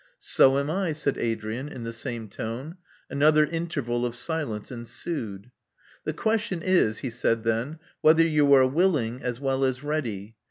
[0.17, 2.77] So am I," said Adrian in the same tone.
[3.07, 5.51] Another interval of silence ensued.
[6.05, 10.37] The question is," he said then, whether you are willing as well as ready.